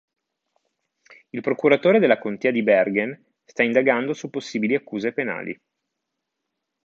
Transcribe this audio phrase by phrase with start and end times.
[1.29, 5.55] Il procuratore della contea di Bergen sta indagando su possibili accuse penali.